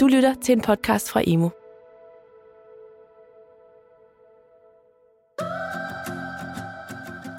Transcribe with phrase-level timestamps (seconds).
[0.00, 1.48] Du lytter til en podcast fra Emo.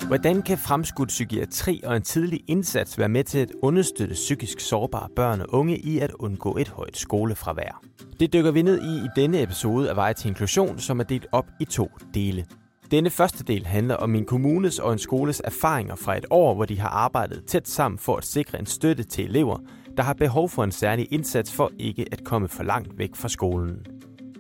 [0.07, 5.09] Hvordan kan fremskudt psykiatri og en tidlig indsats være med til at understøtte psykisk sårbare
[5.15, 7.81] børn og unge i at undgå et højt skolefravær?
[8.19, 11.27] Det dykker vi ned i i denne episode af Vej til Inklusion, som er delt
[11.31, 12.45] op i to dele.
[12.91, 16.65] Denne første del handler om min kommunes og en skoles erfaringer fra et år, hvor
[16.65, 19.57] de har arbejdet tæt sammen for at sikre en støtte til elever,
[19.97, 23.29] der har behov for en særlig indsats for ikke at komme for langt væk fra
[23.29, 23.85] skolen.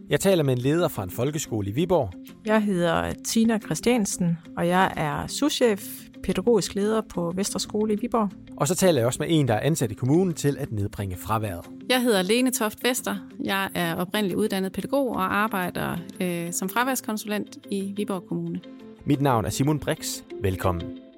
[0.09, 2.13] Jeg taler med en leder fra en folkeskole i Viborg.
[2.45, 5.83] Jeg hedder Tina Christiansen, og jeg er souschef,
[6.23, 8.29] pædagogisk leder på Vestre Skole i Viborg.
[8.57, 11.15] Og så taler jeg også med en, der er ansat i kommunen til at nedbringe
[11.17, 11.65] fraværet.
[11.89, 13.15] Jeg hedder Lene Toft Vester.
[13.43, 18.59] Jeg er oprindeligt uddannet pædagog og arbejder øh, som fraværskonsulent i Viborg Kommune.
[19.05, 20.21] Mit navn er Simon Brix.
[20.41, 21.10] Velkommen.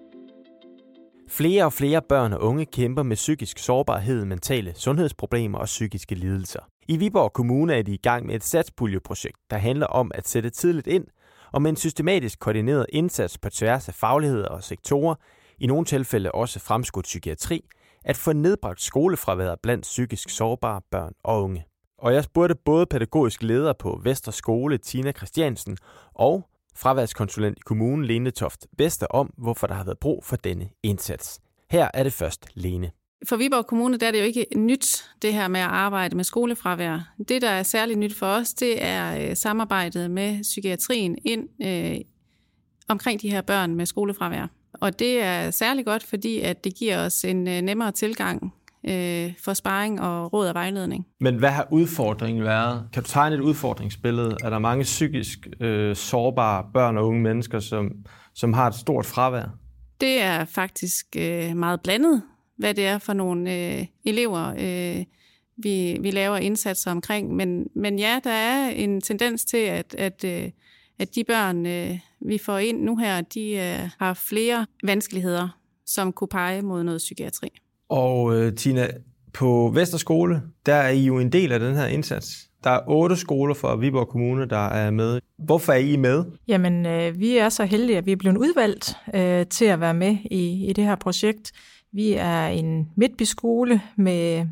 [1.38, 6.60] Flere og flere børn og unge kæmper med psykisk sårbarhed, mentale sundhedsproblemer og psykiske lidelser.
[6.88, 10.49] I Viborg Kommune er de i gang med et satspuljeprojekt, der handler om at sætte
[10.49, 11.05] tidligt ind
[11.52, 15.16] og med en systematisk koordineret indsats på tværs af fagligheder og sektorer,
[15.60, 17.62] i nogle tilfælde også fremskudt psykiatri,
[18.05, 21.66] at få nedbragt skolefraværet blandt psykisk sårbare børn og unge.
[21.98, 25.77] Og jeg spurgte både pædagogisk leder på Vester Skole, Tina Christiansen,
[26.13, 30.70] og fraværskonsulent i kommunen, Lene Toft Vester, om, hvorfor der har været brug for denne
[30.84, 31.40] indsats.
[31.71, 32.91] Her er det først Lene.
[33.29, 36.24] For Viborg Kommune der er det jo ikke nyt, det her med at arbejde med
[36.24, 37.13] skolefravær.
[37.27, 41.98] Det, der er særligt nyt for os, det er øh, samarbejdet med psykiatrien ind øh,
[42.88, 44.48] omkring de her børn med skolefravær.
[44.74, 48.54] Og det er særligt godt, fordi at det giver os en øh, nemmere tilgang
[48.89, 51.05] øh, for sparring og råd og vejledning.
[51.20, 52.87] Men hvad har udfordringen været?
[52.93, 54.37] Kan du tegne et udfordringsbillede?
[54.43, 57.91] Er der mange psykisk øh, sårbare børn og unge mennesker, som,
[58.35, 59.45] som har et stort fravær?
[60.01, 62.21] Det er faktisk øh, meget blandet
[62.57, 65.06] hvad det er for nogle øh, elever, øh,
[65.57, 67.35] vi, vi laver indsatser omkring.
[67.35, 70.50] Men, men ja, der er en tendens til, at, at, øh,
[71.00, 76.13] at de børn, øh, vi får ind nu her, de øh, har flere vanskeligheder, som
[76.13, 77.49] kunne pege mod noget psykiatri.
[77.89, 78.88] Og øh, Tina,
[79.33, 82.49] på Vesterskole, der er I jo en del af den her indsats.
[82.63, 85.19] Der er otte skoler fra Viborg Kommune, der er med.
[85.38, 86.25] Hvorfor er I med?
[86.47, 89.93] Jamen, øh, vi er så heldige, at vi er blevet udvalgt øh, til at være
[89.93, 91.51] med i, i det her projekt.
[91.91, 94.47] Vi er en midtbyskole med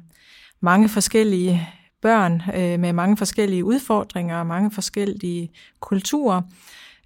[0.62, 1.68] mange forskellige
[2.02, 6.42] børn, øh, med mange forskellige udfordringer og mange forskellige kulturer.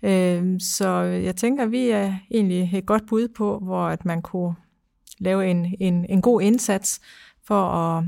[0.03, 4.56] Øh, så jeg tænker, vi er egentlig et godt bud på, hvor at man kunne
[5.20, 7.00] lave en, en, en god indsats
[7.48, 8.03] for at,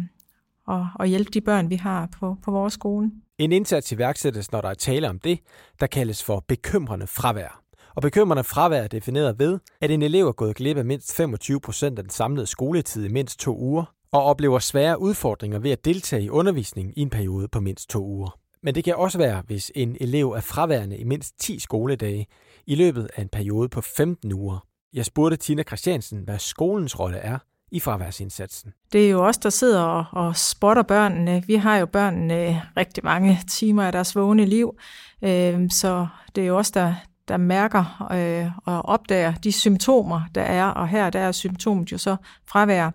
[0.69, 3.11] at, at hjælpe de børn, vi har på, på vores skole.
[3.37, 5.39] En indsats iværksættes, når der er tale om det,
[5.79, 7.61] der kaldes for bekymrende fravær.
[7.95, 11.59] Og bekymrende fravær er defineret ved, at en elev er gået glip af mindst 25
[11.59, 15.85] procent af den samlede skoletid i mindst to uger, og oplever svære udfordringer ved at
[15.85, 18.39] deltage i undervisningen i en periode på mindst to uger.
[18.63, 22.27] Men det kan også være, hvis en elev er fraværende i mindst 10 skoledage
[22.67, 24.65] i løbet af en periode på 15 uger.
[24.93, 27.37] Jeg spurgte Tina Christiansen, hvad skolens rolle er
[27.71, 28.73] i fraværsindsatsen.
[28.91, 31.43] Det er jo os, der sidder og, og spotter børnene.
[31.47, 34.77] Vi har jo børnene rigtig mange timer af deres vågne liv,
[35.21, 36.95] øh, så det er jo os, der,
[37.27, 41.97] der mærker øh, og opdager de symptomer, der er, og her der er symptomet jo
[41.97, 42.15] så
[42.45, 42.91] fravær.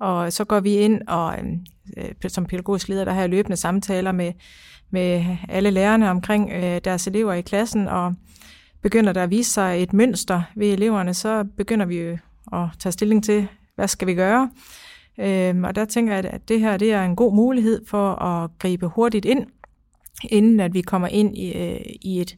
[0.00, 3.56] Og så går vi ind, og øh, øh som pædagogisk leder, der har jeg løbende
[3.56, 4.32] samtaler med,
[4.90, 8.14] med alle lærerne omkring øh, deres elever i klassen, og
[8.82, 12.18] begynder der at vise sig et mønster ved eleverne, så begynder vi jo
[12.52, 14.50] at tage stilling til, hvad skal vi gøre?
[15.18, 18.50] Øhm, og der tænker jeg, at det her det er en god mulighed for at
[18.58, 19.46] gribe hurtigt ind,
[20.30, 22.36] inden at vi kommer ind i, øh, i et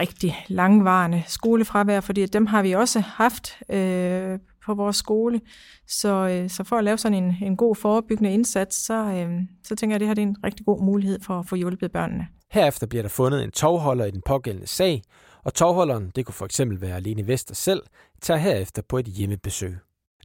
[0.00, 5.40] rigtig langvarende skolefravær, fordi dem har vi også haft øh, på vores skole.
[5.88, 9.74] Så, øh, så for at lave sådan en, en god forebyggende indsats, så, øh, så
[9.74, 11.92] tænker jeg, at det her det er en rigtig god mulighed for at få hjulpet
[11.92, 12.26] børnene.
[12.50, 15.02] Herefter bliver der fundet en tovholder i den pågældende sag,
[15.44, 17.82] og tovholderen, det kunne for eksempel være Lene Vester selv,
[18.22, 19.76] tager herefter på et hjemmebesøg.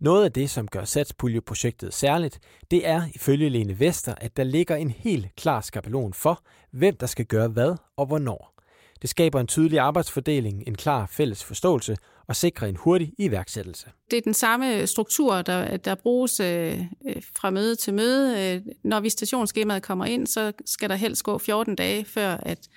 [0.01, 2.39] Noget af det, som gør Satspuljeprojektet særligt,
[2.71, 6.39] det er ifølge Lene Vester, at der ligger en helt klar skabelon for,
[6.71, 8.54] hvem der skal gøre hvad og hvornår.
[9.01, 11.97] Det skaber en tydelig arbejdsfordeling, en klar fælles forståelse
[12.27, 13.87] og sikrer en hurtig iværksættelse.
[14.11, 18.53] Det er den samme struktur, der, der bruges øh, øh fra møde til møde.
[18.55, 22.69] Øh, når visitationsskemaet kommer ind, så skal der helst gå 14 dage, før at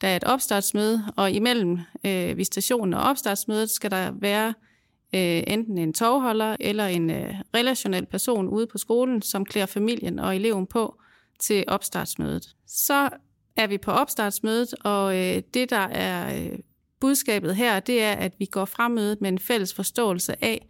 [0.00, 4.54] der er et opstartsmøde, og imellem øh, visitationen og opstartsmødet skal der være
[5.14, 10.18] øh, enten en tovholder eller en øh, relationel person ude på skolen, som klæder familien
[10.18, 11.00] og eleven på
[11.40, 12.48] til opstartsmødet.
[12.66, 13.08] Så
[13.58, 16.58] er vi på opstartsmødet, og øh, det, der er øh,
[17.00, 20.66] budskabet her, det er, at vi går fra mødet med en fælles forståelse af,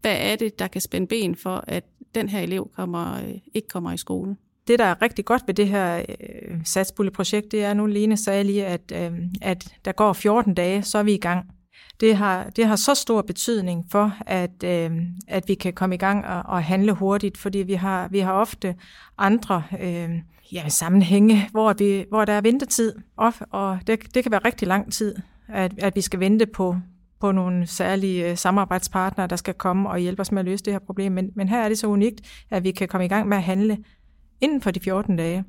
[0.00, 1.84] hvad er det, der kan spænde ben for, at
[2.14, 4.36] den her elev kommer, øh, ikke kommer i skole.
[4.68, 8.44] det, der er rigtig godt ved det her øh, satspuljeprojekt, det er nu, Lene sagde
[8.44, 11.53] lige, at, øh, at der går 14 dage, så er vi i gang.
[12.00, 14.90] Det har, det har så stor betydning for, at, øh,
[15.28, 18.32] at vi kan komme i gang og, og handle hurtigt, fordi vi har, vi har
[18.32, 18.74] ofte
[19.18, 20.10] andre øh,
[20.52, 24.68] ja, sammenhænge, hvor, vi, hvor der er ventetid, og, og det, det kan være rigtig
[24.68, 25.14] lang tid,
[25.48, 26.76] at, at vi skal vente på,
[27.20, 30.72] på nogle særlige øh, samarbejdspartnere, der skal komme og hjælpe os med at løse det
[30.72, 31.12] her problem.
[31.12, 33.42] Men, men her er det så unikt, at vi kan komme i gang med at
[33.42, 33.78] handle
[34.40, 35.44] inden for de 14 dage.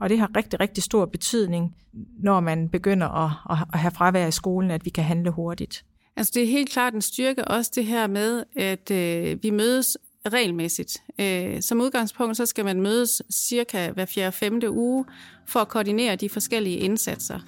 [0.00, 1.76] Og det har rigtig, rigtig stor betydning,
[2.18, 5.84] når man begynder at, at have fravær i skolen, at vi kan handle hurtigt.
[6.16, 9.96] Altså det er helt klart en styrke også det her med, at øh, vi mødes
[10.26, 10.96] regelmæssigt.
[11.20, 15.04] Øh, som udgangspunkt så skal man mødes cirka hver fjerde femte uge
[15.46, 17.40] for at koordinere de forskellige indsatser.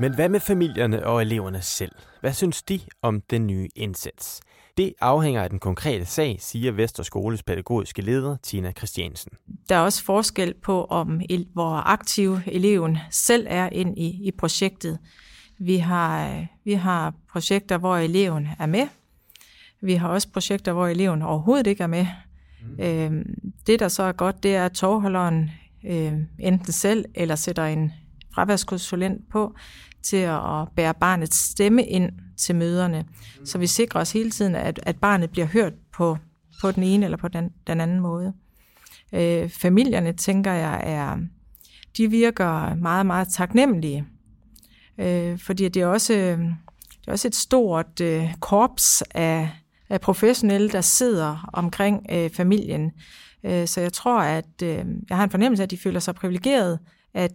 [0.00, 1.92] Men hvad med familierne og eleverne selv?
[2.20, 4.40] Hvad synes de om den nye indsats?
[4.78, 9.32] Det afhænger af den konkrete sag, siger Vesterskoles pædagogiske leder Tina Christiansen.
[9.68, 11.20] Der er også forskel på, om
[11.52, 14.98] hvor aktiv eleven selv er ind i, i projektet.
[15.58, 18.86] Vi har, vi har projekter, hvor eleven er med.
[19.80, 22.06] Vi har også projekter, hvor eleven overhovedet ikke er med.
[22.62, 22.84] Mm.
[22.84, 23.24] Øh,
[23.66, 25.50] det, der så er godt, det er, at tovholderen
[25.86, 27.92] øh, enten selv eller sætter en
[28.34, 29.54] fraværskonsulent på
[30.02, 33.04] til at bære barnets stemme ind til møderne.
[33.44, 36.18] Så vi sikrer os hele tiden, at, at barnet bliver hørt på,
[36.60, 38.32] på den ene eller på den, den anden måde.
[39.12, 41.16] Øh, familierne, tænker jeg, er,
[41.96, 44.06] de virker meget, meget taknemmelige.
[44.98, 49.50] Øh, fordi det er også, det er også et stort øh, korps af,
[49.90, 52.90] af professionelle, der sidder omkring øh, familien.
[53.44, 56.14] Øh, så jeg tror, at øh, jeg har en fornemmelse af, at de føler sig
[56.14, 56.78] privilegeret,
[57.14, 57.32] at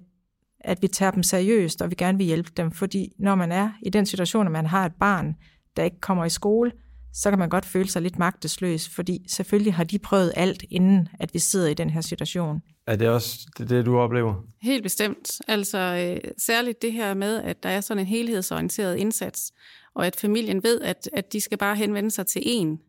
[0.63, 2.71] at vi tager dem seriøst, og vi gerne vil hjælpe dem.
[2.71, 5.35] Fordi når man er i den situation, at man har et barn,
[5.77, 6.71] der ikke kommer i skole,
[7.13, 11.07] så kan man godt føle sig lidt magtesløs, fordi selvfølgelig har de prøvet alt, inden
[11.19, 12.61] at vi sidder i den her situation.
[12.87, 14.35] Er det også det, det du oplever?
[14.61, 15.41] Helt bestemt.
[15.47, 19.51] Altså øh, særligt det her med, at der er sådan en helhedsorienteret indsats,
[19.95, 22.79] og at familien ved, at, at de skal bare henvende sig til en,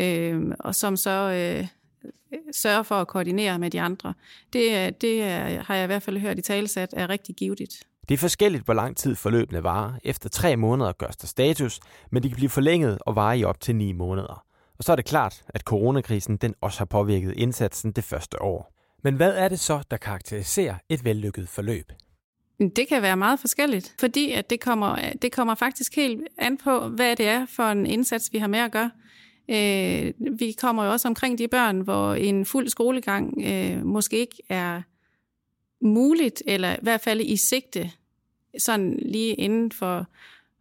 [0.00, 1.66] øh, og som så øh,
[2.52, 4.14] sørge for at koordinere med de andre.
[4.52, 5.22] Det, det
[5.62, 7.82] har jeg i hvert fald hørt i talesat er rigtig givetigt.
[8.08, 9.92] Det er forskelligt, hvor lang tid forløbene varer.
[10.04, 11.80] Efter tre måneder gørs der status,
[12.10, 14.44] men de kan blive forlænget og vare i op til ni måneder.
[14.78, 18.72] Og så er det klart, at coronakrisen den også har påvirket indsatsen det første år.
[19.04, 21.92] Men hvad er det så, der karakteriserer et vellykket forløb?
[22.76, 26.88] Det kan være meget forskelligt, fordi at det, kommer, det kommer faktisk helt an på,
[26.88, 28.90] hvad det er for en indsats, vi har med at gøre.
[29.48, 34.42] Øh, vi kommer jo også omkring de børn, hvor en fuld skolegang øh, måske ikke
[34.48, 34.82] er
[35.80, 37.90] muligt, eller i hvert fald i sigte,
[38.58, 40.06] sådan lige inden for,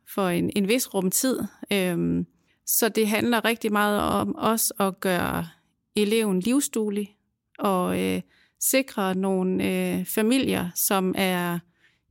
[0.07, 1.39] for en, en vis rumtid.
[1.71, 2.25] Øh,
[2.65, 5.47] så det handler rigtig meget om også at gøre
[5.95, 7.17] eleven livsduelig
[7.59, 8.21] og øh,
[8.59, 11.59] sikre nogle øh, familier, som er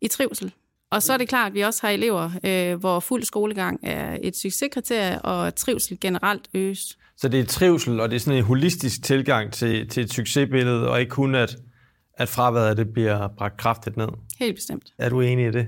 [0.01, 0.55] i trivsel.
[0.91, 4.19] Og så er det klart, at vi også har elever, øh, hvor fuld skolegang er
[4.23, 6.99] et succeskriterie, og trivsel generelt øges.
[7.17, 10.91] Så det er trivsel, og det er sådan en holistisk tilgang til, til et succesbillede,
[10.91, 11.57] og ikke kun, at,
[12.19, 14.09] at fraværet af det bliver bragt kraftigt ned?
[14.39, 14.93] Helt bestemt.
[14.99, 15.67] Er du enig i det?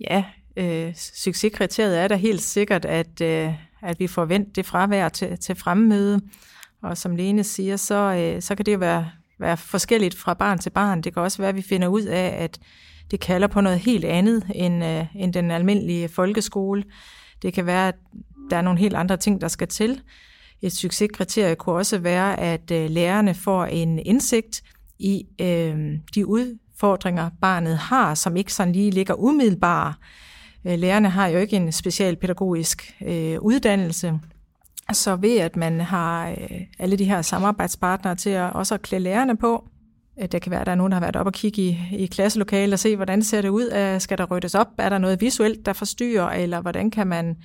[0.00, 0.24] Ja,
[0.56, 5.38] øh, succeskriteriet er da helt sikkert, at, øh, at vi får vendt det fravær til,
[5.38, 6.20] til fremmøde.
[6.82, 9.10] Og som Lene siger, så, øh, så kan det jo være,
[9.40, 11.02] være forskelligt fra barn til barn.
[11.02, 12.58] Det kan også være, at vi finder ud af, at
[13.10, 16.84] det kalder på noget helt andet end, øh, end den almindelige folkeskole.
[17.42, 17.94] Det kan være, at
[18.50, 20.00] der er nogle helt andre ting, der skal til.
[20.62, 24.62] Et succeskriterie kunne også være, at øh, lærerne får en indsigt
[24.98, 29.94] i øh, de udfordringer, barnet har, som ikke sådan lige ligger umiddelbare.
[30.64, 34.18] Øh, lærerne har jo ikke en specialpædagogisk øh, uddannelse,
[34.92, 39.02] så ved at man har øh, alle de her samarbejdspartnere til at også at klæde
[39.02, 39.69] lærerne på,
[40.20, 41.78] Øh, det kan være, at der er nogen, der har været op og kigge i,
[41.92, 43.72] i klasselokalet og se, hvordan ser det ud.
[43.72, 44.68] Øh, skal der ryddes op?
[44.78, 46.28] Er der noget visuelt, der forstyrrer?
[46.28, 47.36] Eller hvordan kan man,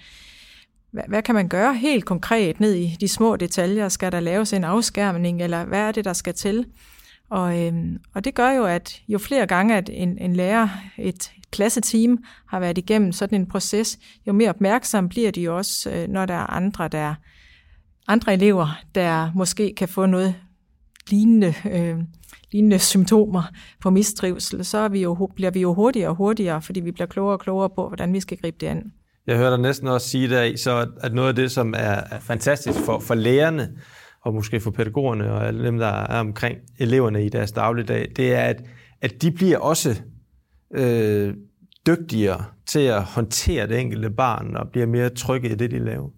[0.91, 3.89] hvad, hvad kan man gøre helt konkret ned i de små detaljer?
[3.89, 6.65] Skal der laves en afskærmning, eller hvad er det, der skal til?
[7.29, 10.67] Og, øhm, og det gør jo, at jo flere gange, at en, en lærer,
[10.97, 16.07] et klasseteam har været igennem sådan en proces, jo mere opmærksom bliver de også, øh,
[16.07, 17.15] når der er andre, der
[18.07, 20.35] andre elever, der måske kan få noget
[21.09, 21.97] lignende øh,
[22.51, 23.43] lignende symptomer
[23.81, 27.07] på mistrivsel, så er vi jo, bliver vi jo hurtigere og hurtigere, fordi vi bliver
[27.07, 28.91] klogere og klogere på, hvordan vi skal gribe det an.
[29.27, 32.79] Jeg hører dig næsten også sige der, så at noget af det, som er fantastisk
[32.79, 33.71] for, for lærerne,
[34.21, 38.33] og måske for pædagogerne og alle dem, der er omkring eleverne i deres dagligdag, det
[38.33, 38.63] er, at,
[39.01, 40.01] at de bliver også,
[40.75, 41.33] øh,
[41.87, 46.09] dygtigere til at håndtere det enkelte barn og bliver mere trygge i det, de laver?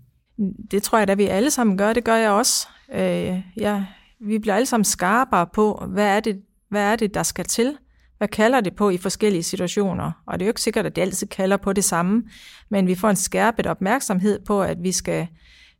[0.72, 1.94] Det tror jeg da, vi alle sammen gør.
[1.94, 2.68] Det gør jeg også.
[2.94, 3.86] Øh, ja,
[4.20, 7.78] vi bliver alle sammen skarpere på, hvad er, det, hvad er det, der skal til?
[8.18, 10.12] Hvad kalder det på i forskellige situationer?
[10.26, 12.24] Og det er jo ikke sikkert, at det altid kalder på det samme,
[12.70, 15.28] men vi får en skærpet opmærksomhed på, at vi skal,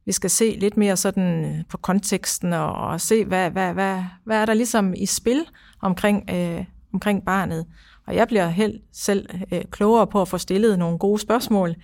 [0.06, 4.04] vi skal se lidt mere sådan øh, på konteksten og, og se, hvad, hvad, hvad,
[4.24, 5.46] hvad er der ligesom i spil
[5.82, 7.66] omkring, øh, omkring barnet.
[8.08, 11.76] Og jeg bliver helt selv øh, klogere på at få stillet nogle gode spørgsmål,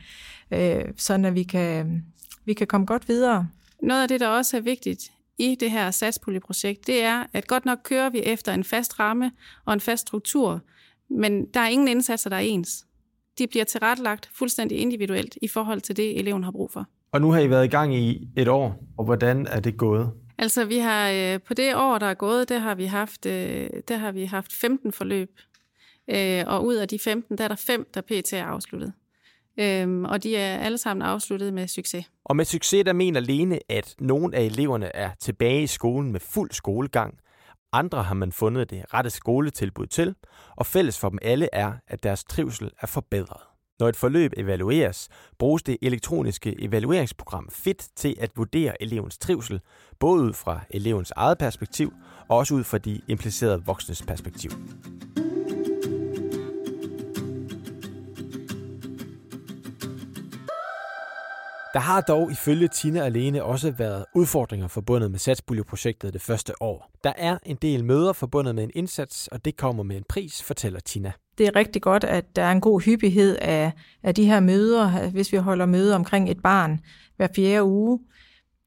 [0.52, 2.04] øh, så vi kan,
[2.46, 3.48] vi kan komme godt videre.
[3.82, 7.66] Noget af det, der også er vigtigt i det her satspuljeprojekt, det er, at godt
[7.66, 9.32] nok kører vi efter en fast ramme
[9.66, 10.62] og en fast struktur,
[11.10, 12.86] men der er ingen indsatser, der er ens.
[13.38, 16.88] De bliver tilrettelagt fuldstændig individuelt i forhold til det, eleven har brug for.
[17.12, 20.12] Og nu har I været i gang i et år, og hvordan er det gået?
[20.38, 23.70] Altså vi har øh, på det år, der er gået, der har vi haft, øh,
[23.88, 25.30] der har vi haft 15 forløb.
[26.08, 28.34] Øh, og ud af de 15, der er der fem, der pt.
[28.34, 28.94] er afsluttet.
[29.60, 32.06] Øhm, og de er alle sammen afsluttet med succes.
[32.26, 36.20] Og med succes, der mener Lene, at nogle af eleverne er tilbage i skolen med
[36.20, 37.18] fuld skolegang.
[37.74, 40.16] Andre har man fundet det rette skoletilbud til,
[40.56, 43.42] og fælles for dem alle er, at deres trivsel er forbedret.
[43.80, 49.60] Når et forløb evalueres, bruges det elektroniske evalueringsprogram FIT til at vurdere elevens trivsel,
[50.00, 51.94] både ud fra elevens eget perspektiv
[52.30, 54.52] og også ud fra de implicerede voksnes perspektiv.
[61.74, 66.92] Der har dog ifølge Tina alene også været udfordringer forbundet med satspuljeprojektet det første år.
[67.04, 70.44] Der er en del møder forbundet med en indsats, og det kommer med en pris,
[70.44, 71.12] fortæller Tina.
[71.38, 73.72] Det er rigtig godt, at der er en god hyppighed af,
[74.04, 76.80] af de her møder, hvis vi holder møde omkring et barn
[77.18, 78.00] hver fjerde uge.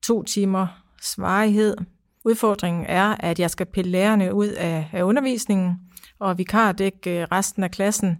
[0.02, 0.66] To timer
[1.02, 1.76] svarighed.
[2.24, 5.74] Udfordringen er, at jeg skal pille lærerne ud af, af undervisningen,
[6.18, 8.18] og vikardække øh, resten af klassen.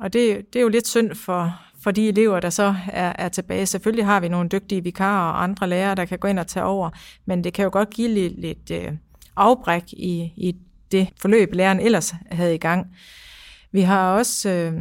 [0.00, 3.28] Og det, det er jo lidt synd for, for de elever, der så er, er
[3.28, 3.66] tilbage.
[3.66, 6.64] Selvfølgelig har vi nogle dygtige vikarer og andre lærere, der kan gå ind og tage
[6.64, 6.90] over,
[7.26, 8.92] men det kan jo godt give lidt, lidt øh,
[9.36, 10.56] afbræk i, i
[10.92, 12.86] det forløb, læreren ellers havde i gang.
[13.72, 14.80] Vi har også øh,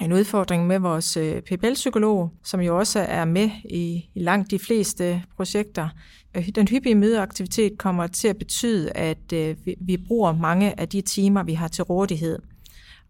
[0.00, 4.58] en udfordring med vores øh, PBL-psykolog, som jo også er med i, i langt de
[4.58, 5.88] fleste projekter.
[6.36, 10.88] Øh, den hyppige mødeaktivitet kommer til at betyde, at øh, vi, vi bruger mange af
[10.88, 12.38] de timer, vi har til rådighed.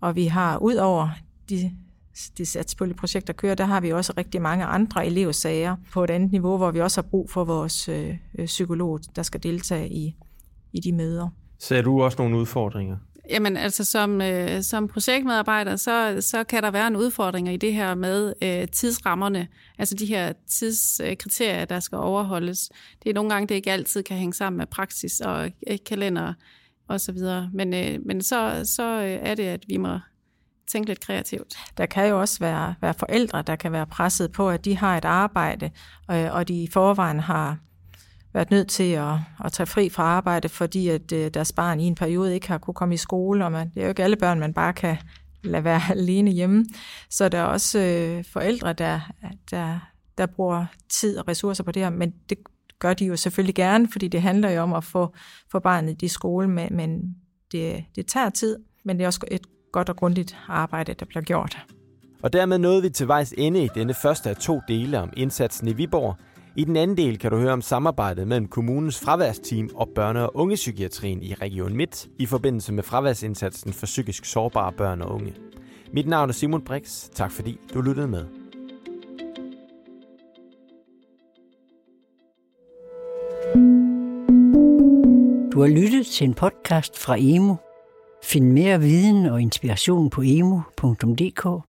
[0.00, 1.08] Og vi har ud over
[1.48, 1.70] de
[2.38, 6.56] de satspuljeprojekter kører, der har vi også rigtig mange andre elevsager på et andet niveau,
[6.56, 10.16] hvor vi også har brug for vores øh, psykolog, der skal deltage i,
[10.72, 11.28] i de møder.
[11.58, 12.96] Ser du også nogle udfordringer?
[13.30, 17.74] Jamen altså som, øh, som projektmedarbejder, så, så kan der være en udfordring i det
[17.74, 19.48] her med øh, tidsrammerne,
[19.78, 22.70] altså de her tidskriterier, der skal overholdes.
[23.02, 26.32] Det er nogle gange, det ikke altid kan hænge sammen med praksis og øh, kalender
[26.88, 27.50] og så videre.
[27.52, 29.98] Men, øh, men så, så øh, er det, at vi må
[30.72, 31.54] tænke lidt kreativt.
[31.78, 34.96] Der kan jo også være, være forældre, der kan være presset på, at de har
[34.96, 35.70] et arbejde,
[36.08, 37.58] og, og de i forvejen har
[38.32, 41.84] været nødt til at, at tage fri fra arbejde, fordi at øh, deres barn i
[41.84, 44.16] en periode ikke har kunne komme i skole, og man, det er jo ikke alle
[44.16, 44.96] børn, man bare kan
[45.42, 46.66] lade være alene hjemme.
[47.10, 49.00] Så der er også øh, forældre, der,
[49.50, 49.78] der,
[50.18, 52.38] der bruger tid og ressourcer på det her, men det
[52.78, 55.14] gør de jo selvfølgelig gerne, fordi det handler jo om at få,
[55.50, 57.16] få barnet i skole, men, men
[57.52, 61.22] det, det tager tid, men det er også et godt og grundigt arbejde, der bliver
[61.22, 61.58] gjort.
[62.22, 65.68] Og dermed nåede vi til vejs ende i denne første af to dele om indsatsen
[65.68, 66.16] i Viborg.
[66.56, 70.36] I den anden del kan du høre om samarbejdet mellem kommunens fraværsteam og børne- og
[70.36, 75.34] ungepsykiatrien i Region Midt i forbindelse med fraværsindsatsen for psykisk sårbare børn og unge.
[75.92, 77.08] Mit navn er Simon Brix.
[77.08, 78.24] Tak fordi du lyttede med.
[85.52, 87.54] Du har lyttet til en podcast fra Emo.
[88.22, 91.69] Find mere viden og inspiration på emo.dk